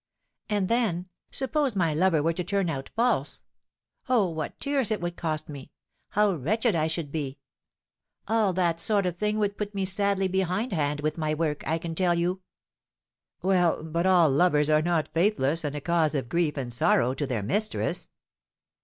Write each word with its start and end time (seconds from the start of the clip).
And 0.49 0.67
then, 0.67 1.09
suppose 1.29 1.75
my 1.75 1.93
lover 1.93 2.23
were 2.23 2.33
to 2.33 2.43
turn 2.43 2.71
out 2.71 2.89
false! 2.95 3.43
Oh, 4.09 4.27
what 4.29 4.59
tears 4.59 4.89
it 4.89 4.99
would 4.99 5.15
cost 5.15 5.47
me; 5.47 5.69
how 6.09 6.31
wretched 6.33 6.73
I 6.75 6.87
should 6.87 7.11
be! 7.11 7.37
All 8.27 8.51
that 8.53 8.81
sort 8.81 9.05
of 9.05 9.15
thing 9.15 9.37
would 9.37 9.59
put 9.59 9.75
me 9.75 9.85
sadly 9.85 10.27
behindhand 10.27 11.01
with 11.01 11.19
my 11.19 11.35
work, 11.35 11.63
I 11.67 11.77
can 11.77 11.93
tell 11.93 12.15
you." 12.15 12.41
"Well, 13.43 13.83
but 13.83 14.07
all 14.07 14.31
lovers 14.31 14.71
are 14.71 14.81
not 14.81 15.13
faithless 15.13 15.63
and 15.63 15.75
a 15.75 15.81
cause 15.81 16.15
of 16.15 16.29
grief 16.29 16.57
and 16.57 16.73
sorrow 16.73 17.13
to 17.13 17.27
their 17.27 17.43
mistress." 17.43 18.09